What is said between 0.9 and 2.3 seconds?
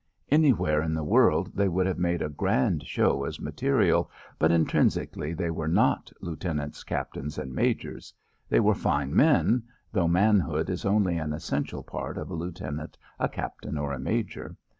the world they would have made a